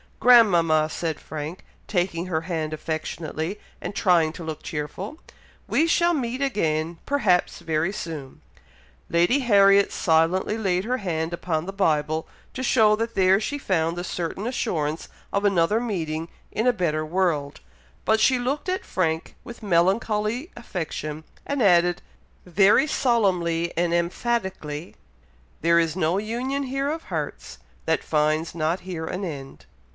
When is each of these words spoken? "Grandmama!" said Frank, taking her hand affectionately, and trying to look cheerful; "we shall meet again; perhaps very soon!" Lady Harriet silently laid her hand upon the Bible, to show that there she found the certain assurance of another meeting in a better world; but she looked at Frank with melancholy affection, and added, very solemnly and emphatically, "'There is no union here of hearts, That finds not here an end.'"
"Grandmama!" 0.19 0.87
said 0.89 1.19
Frank, 1.19 1.63
taking 1.87 2.25
her 2.27 2.41
hand 2.41 2.73
affectionately, 2.73 3.59
and 3.79 3.95
trying 3.95 4.33
to 4.33 4.43
look 4.43 4.61
cheerful; 4.63 5.19
"we 5.67 5.85
shall 5.87 6.13
meet 6.13 6.41
again; 6.41 6.97
perhaps 7.07 7.59
very 7.59 7.91
soon!" 7.91 8.41
Lady 9.09 9.39
Harriet 9.39 9.91
silently 9.91 10.57
laid 10.59 10.85
her 10.85 10.97
hand 10.97 11.33
upon 11.33 11.65
the 11.65 11.73
Bible, 11.73 12.27
to 12.53 12.61
show 12.63 12.95
that 12.95 13.13
there 13.13 13.39
she 13.39 13.57
found 13.59 13.95
the 13.95 14.03
certain 14.03 14.45
assurance 14.47 15.07
of 15.33 15.43
another 15.45 15.79
meeting 15.79 16.27
in 16.51 16.65
a 16.67 16.73
better 16.73 17.05
world; 17.05 17.59
but 18.05 18.19
she 18.19 18.37
looked 18.39 18.69
at 18.69 18.85
Frank 18.85 19.35
with 19.43 19.63
melancholy 19.63 20.51
affection, 20.55 21.23
and 21.45 21.61
added, 21.63 22.01
very 22.45 22.85
solemnly 22.87 23.71
and 23.77 23.91
emphatically, 23.93 24.95
"'There 25.61 25.79
is 25.79 25.95
no 25.95 26.17
union 26.17 26.63
here 26.63 26.89
of 26.89 27.05
hearts, 27.05 27.59
That 27.85 28.03
finds 28.03 28.53
not 28.55 28.81
here 28.81 29.05
an 29.05 29.23
end.'" 29.23 29.65